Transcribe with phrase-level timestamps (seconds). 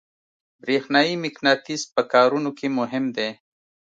[0.61, 3.29] برېښنایي مقناطیس په کارونو کې مهم دی.